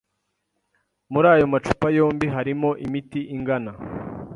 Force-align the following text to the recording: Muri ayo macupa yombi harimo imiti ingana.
Muri 1.11 1.27
ayo 1.33 1.45
macupa 1.53 1.87
yombi 1.97 2.25
harimo 2.35 2.69
imiti 2.85 3.19
ingana. 3.35 3.71